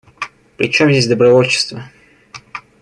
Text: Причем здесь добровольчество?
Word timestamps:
Причем 0.57 0.89
здесь 0.89 1.07
добровольчество? 1.07 1.83